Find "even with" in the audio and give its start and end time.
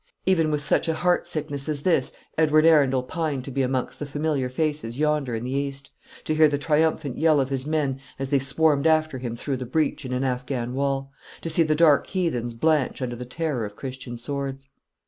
0.25-0.63